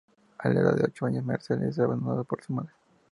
A 0.39 0.49
la 0.49 0.61
edad 0.61 0.75
de 0.77 0.85
ocho 0.85 1.05
años 1.05 1.23
Marcel 1.23 1.61
es 1.61 1.77
abandonado 1.77 2.23
por 2.23 2.41
su 2.41 2.53
madre. 2.53 2.71